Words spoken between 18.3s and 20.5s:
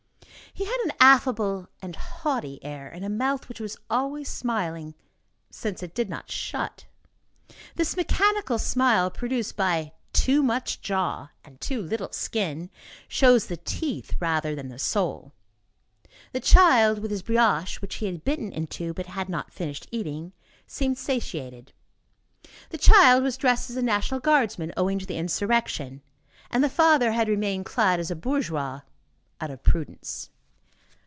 into but had not finished eating,